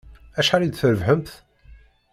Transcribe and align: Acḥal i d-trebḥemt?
Acḥal 0.39 0.61
i 0.63 0.69
d-trebḥemt? 0.69 1.29